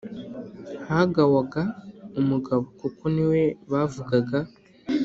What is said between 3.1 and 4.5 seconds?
niwe bavuga